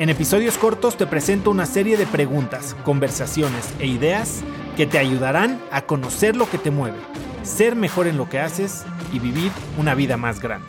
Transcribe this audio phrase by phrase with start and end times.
[0.00, 4.42] En episodios cortos te presento una serie de preguntas, conversaciones e ideas
[4.74, 6.96] que te ayudarán a conocer lo que te mueve,
[7.42, 10.66] ser mejor en lo que haces y vivir una vida más grande.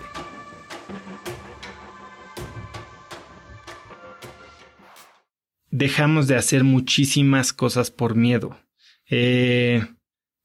[5.69, 8.59] Dejamos de hacer muchísimas cosas por miedo.
[9.09, 9.81] Eh,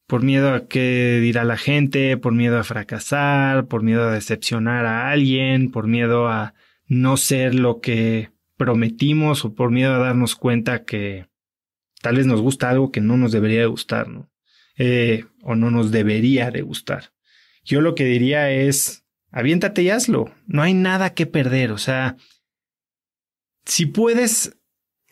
[0.06, 4.86] por miedo a qué dirá la gente, por miedo a fracasar, por miedo a decepcionar
[4.86, 6.54] a alguien, por miedo a
[6.86, 11.26] no ser lo que prometimos o por miedo a darnos cuenta que
[12.02, 14.30] tal vez nos gusta algo que no nos debería de gustar, ¿no?
[14.78, 17.12] Eh, o no nos debería de gustar.
[17.64, 20.32] Yo lo que diría es, aviéntate y hazlo.
[20.46, 21.72] No hay nada que perder.
[21.72, 22.16] O sea,
[23.64, 24.56] si puedes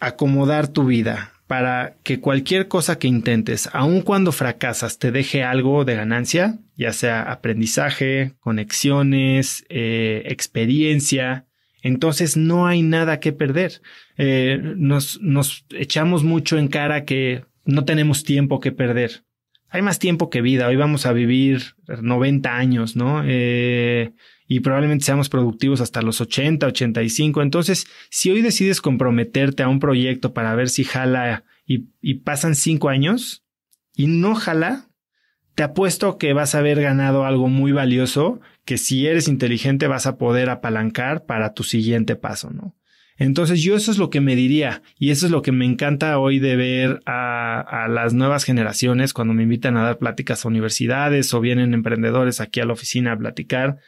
[0.00, 5.84] acomodar tu vida para que cualquier cosa que intentes, aun cuando fracasas, te deje algo
[5.84, 11.46] de ganancia, ya sea aprendizaje, conexiones, eh, experiencia,
[11.84, 13.82] entonces no hay nada que perder.
[14.16, 19.24] Eh, nos, nos echamos mucho en cara que no tenemos tiempo que perder.
[19.68, 20.66] Hay más tiempo que vida.
[20.66, 23.22] Hoy vamos a vivir 90 años, ¿no?
[23.26, 24.12] Eh,
[24.48, 27.42] y probablemente seamos productivos hasta los 80, 85.
[27.42, 32.54] Entonces, si hoy decides comprometerte a un proyecto para ver si jala y, y pasan
[32.54, 33.44] cinco años
[33.94, 34.88] y no jala,
[35.54, 40.06] te apuesto que vas a haber ganado algo muy valioso que si eres inteligente vas
[40.06, 42.74] a poder apalancar para tu siguiente paso, ¿no?
[43.16, 46.18] Entonces yo eso es lo que me diría y eso es lo que me encanta
[46.18, 51.32] hoy de ver a, las nuevas generaciones cuando me invitan a dar pláticas a universidades
[51.32, 53.78] o vienen emprendedores aquí a la oficina a platicar.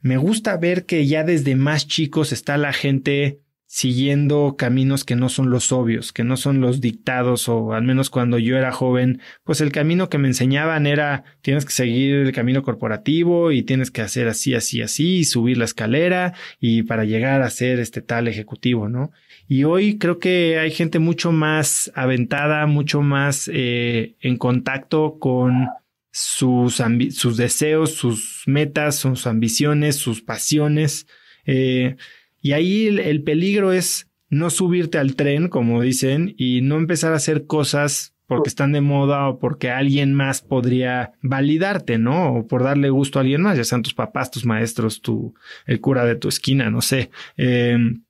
[0.00, 3.40] Me gusta ver que ya desde más chicos está la gente
[3.74, 8.08] siguiendo caminos que no son los obvios, que no son los dictados, o al menos
[8.08, 12.30] cuando yo era joven, pues el camino que me enseñaban era tienes que seguir el
[12.30, 17.04] camino corporativo y tienes que hacer así, así, así, y subir la escalera y para
[17.04, 19.10] llegar a ser este tal ejecutivo, ¿no?
[19.48, 25.66] Y hoy creo que hay gente mucho más aventada, mucho más eh, en contacto con
[26.12, 26.80] sus,
[27.10, 31.08] sus deseos, sus metas, sus ambiciones, sus pasiones.
[31.44, 31.96] Eh,
[32.44, 37.16] y ahí el, peligro es no subirte al tren, como dicen, y no empezar a
[37.16, 42.34] hacer cosas porque están de moda o porque alguien más podría validarte, ¿no?
[42.34, 45.34] O por darle gusto a alguien más, ya sean tus papás, tus maestros, tu,
[45.64, 47.10] el cura de tu esquina, no sé.
[47.38, 48.04] Em,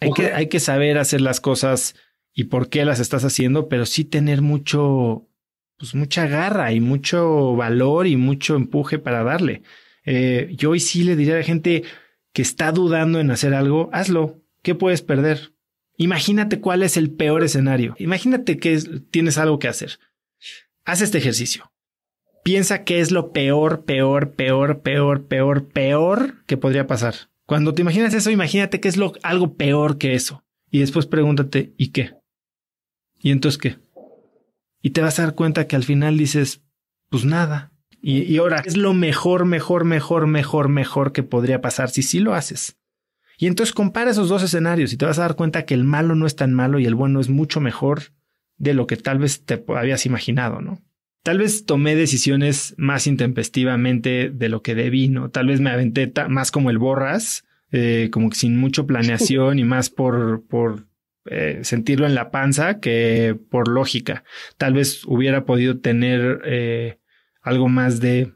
[0.00, 1.94] hay, que, hay que saber hacer las cosas
[2.34, 5.28] y por qué las estás haciendo, pero sí tener mucho,
[5.76, 9.62] pues mucha garra y mucho valor y mucho empuje para darle.
[10.04, 11.84] Eh, yo hoy sí le diría a la gente,
[12.36, 14.42] que está dudando en hacer algo, hazlo.
[14.62, 15.54] ¿Qué puedes perder?
[15.96, 17.94] Imagínate cuál es el peor escenario.
[17.98, 18.78] Imagínate que
[19.10, 20.00] tienes algo que hacer.
[20.84, 21.72] Haz este ejercicio.
[22.44, 27.14] Piensa qué es lo peor, peor, peor, peor, peor, peor que podría pasar.
[27.46, 30.44] Cuando te imaginas eso, imagínate qué es lo algo peor que eso.
[30.70, 32.16] Y después pregúntate, ¿y qué?
[33.18, 33.78] ¿Y entonces qué?
[34.82, 36.62] Y te vas a dar cuenta que al final dices,
[37.08, 37.72] pues nada.
[38.02, 42.34] Y, ahora, es lo mejor, mejor, mejor, mejor, mejor que podría pasar si sí lo
[42.34, 42.76] haces.
[43.38, 46.14] Y entonces compara esos dos escenarios y te vas a dar cuenta que el malo
[46.14, 48.12] no es tan malo y el bueno es mucho mejor
[48.58, 50.82] de lo que tal vez te habías imaginado, ¿no?
[51.22, 55.28] Tal vez tomé decisiones más intempestivamente de lo que debí, ¿no?
[55.28, 59.64] Tal vez me aventé más como el borras, eh, como que sin mucho planeación y
[59.64, 60.44] más por,
[61.28, 64.22] eh, sentirlo en la panza que por lógica.
[64.56, 66.98] Tal vez hubiera podido tener eh,
[67.46, 68.34] algo más de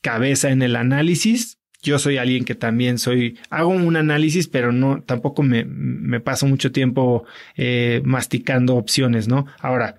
[0.00, 1.58] cabeza en el análisis.
[1.82, 6.70] Yo soy alguien que también soy, hago un análisis, pero no, tampoco me, paso mucho
[6.72, 7.24] tiempo
[7.56, 9.46] eh, masticando opciones, ¿no?
[9.58, 9.96] Ahora,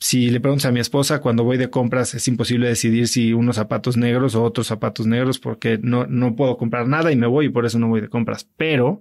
[0.00, 3.54] si le preguntas a mi esposa cuando voy de compras es imposible decidir si unos
[3.54, 7.46] zapatos negros o otros zapatos negros porque no, no puedo comprar nada y me voy
[7.46, 8.48] y por eso no voy de compras.
[8.56, 9.00] Pero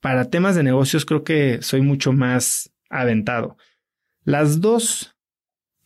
[0.00, 3.56] para temas de negocios creo que soy mucho más aventado.
[4.22, 5.15] Las dos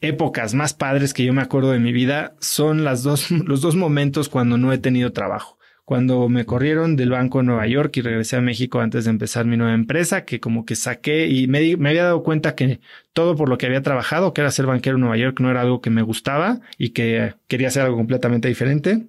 [0.00, 3.76] épocas más padres que yo me acuerdo de mi vida son las dos, los dos
[3.76, 5.58] momentos cuando no he tenido trabajo.
[5.84, 9.44] Cuando me corrieron del Banco de Nueva York y regresé a México antes de empezar
[9.44, 12.78] mi nueva empresa, que como que saqué y me, me había dado cuenta que
[13.12, 15.62] todo por lo que había trabajado, que era ser banquero en Nueva York, no era
[15.62, 19.08] algo que me gustaba y que quería hacer algo completamente diferente.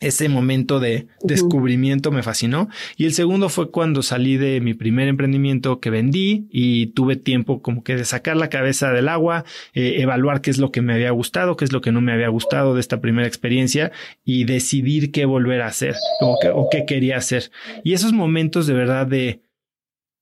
[0.00, 2.68] Ese momento de descubrimiento me fascinó.
[2.96, 7.62] Y el segundo fue cuando salí de mi primer emprendimiento que vendí y tuve tiempo
[7.62, 10.94] como que de sacar la cabeza del agua, eh, evaluar qué es lo que me
[10.94, 13.92] había gustado, qué es lo que no me había gustado de esta primera experiencia
[14.24, 17.50] y decidir qué volver a hacer o, o qué quería hacer.
[17.82, 19.40] Y esos momentos de verdad de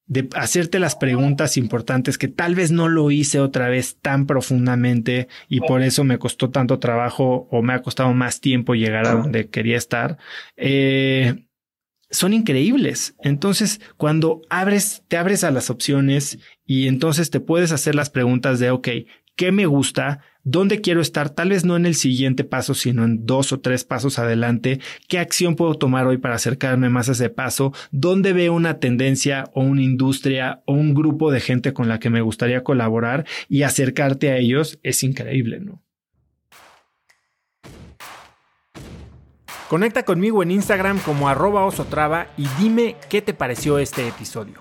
[0.06, 5.28] de hacerte las preguntas importantes que tal vez no lo hice otra vez tan profundamente
[5.48, 9.14] y por eso me costó tanto trabajo o me ha costado más tiempo llegar a
[9.14, 10.18] donde quería estar,
[10.56, 11.46] eh,
[12.10, 13.16] son increíbles.
[13.22, 18.58] Entonces, cuando abres, te abres a las opciones y entonces te puedes hacer las preguntas
[18.58, 18.88] de, ok,
[19.34, 20.20] ¿qué me gusta?
[20.44, 23.84] Dónde quiero estar, tal vez no en el siguiente paso, sino en dos o tres
[23.84, 28.54] pasos adelante, qué acción puedo tomar hoy para acercarme más a ese paso, dónde veo
[28.54, 32.64] una tendencia o una industria o un grupo de gente con la que me gustaría
[32.64, 35.82] colaborar y acercarte a ellos es increíble, ¿no?
[39.68, 44.60] Conecta conmigo en Instagram como arroba osotrava y dime qué te pareció este episodio.